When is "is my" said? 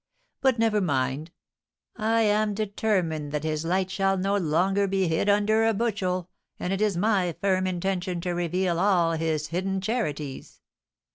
6.81-7.35